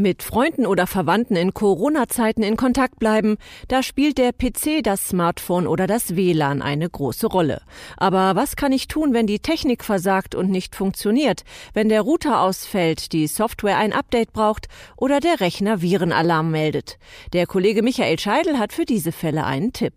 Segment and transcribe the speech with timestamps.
[0.00, 3.36] Mit Freunden oder Verwandten in Corona-Zeiten in Kontakt bleiben,
[3.68, 7.60] da spielt der PC, das Smartphone oder das WLAN eine große Rolle.
[7.98, 11.42] Aber was kann ich tun, wenn die Technik versagt und nicht funktioniert,
[11.74, 16.96] wenn der Router ausfällt, die Software ein Update braucht oder der Rechner Virenalarm meldet?
[17.34, 19.92] Der Kollege Michael Scheidel hat für diese Fälle einen Tipp.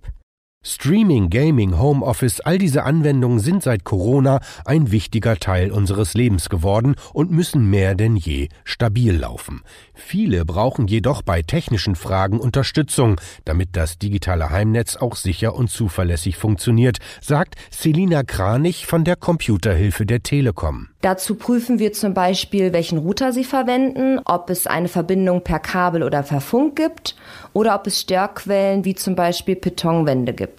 [0.65, 6.95] Streaming, Gaming, Homeoffice, all diese Anwendungen sind seit Corona ein wichtiger Teil unseres Lebens geworden
[7.11, 9.63] und müssen mehr denn je stabil laufen.
[9.93, 16.37] Viele brauchen jedoch bei technischen Fragen Unterstützung, damit das digitale Heimnetz auch sicher und zuverlässig
[16.37, 20.87] funktioniert, sagt Selina Kranich von der Computerhilfe der Telekom.
[21.01, 26.01] Dazu prüfen wir zum Beispiel, welchen Router Sie verwenden, ob es eine Verbindung per Kabel
[26.01, 27.17] oder per Funk gibt
[27.51, 30.52] oder ob es Störquellen wie zum Beispiel Betonwände gibt.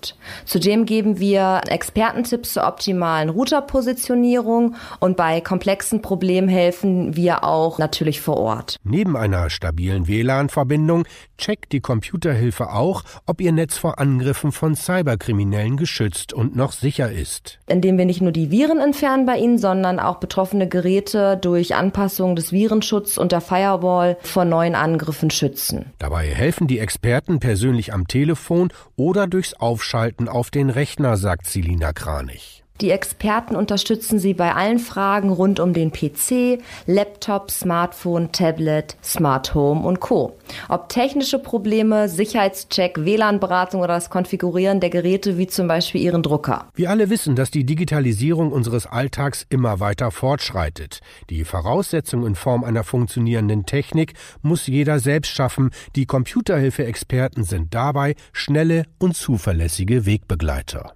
[0.45, 8.21] Zudem geben wir Expertentipps zur optimalen Routerpositionierung und bei komplexen Problemen helfen wir auch natürlich
[8.21, 8.77] vor Ort.
[8.85, 11.05] Neben einer stabilen WLAN-Verbindung
[11.39, 17.11] checkt die Computerhilfe auch, ob Ihr Netz vor Angriffen von Cyberkriminellen geschützt und noch sicher
[17.11, 17.59] ist.
[17.67, 22.37] Indem wir nicht nur die Viren entfernen bei Ihnen, sondern auch betroffene Geräte durch Anpassung
[22.37, 25.87] des Virenschutzes und der Firewall vor neuen Angriffen schützen.
[25.99, 29.55] Dabei helfen die Experten persönlich am Telefon oder durchs
[29.85, 32.64] Aufschalten auf den Rechner, sagt Selina Kranich.
[32.81, 39.55] Die Experten unterstützen Sie bei allen Fragen rund um den PC, Laptop, Smartphone, Tablet, Smart
[39.55, 40.37] Home und Co.
[40.69, 46.67] Ob technische Probleme, Sicherheitscheck, WLAN-Beratung oder das Konfigurieren der Geräte wie zum Beispiel Ihren Drucker.
[46.75, 50.99] Wir alle wissen, dass die Digitalisierung unseres Alltags immer weiter fortschreitet.
[51.31, 55.71] Die Voraussetzung in Form einer funktionierenden Technik muss jeder selbst schaffen.
[55.95, 60.95] Die Computerhilfe-Experten sind dabei schnelle und zuverlässige Wegbegleiter.